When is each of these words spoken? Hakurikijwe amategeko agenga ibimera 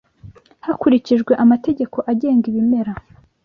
Hakurikijwe 0.65 1.33
amategeko 1.43 1.97
agenga 2.11 2.45
ibimera 2.51 2.93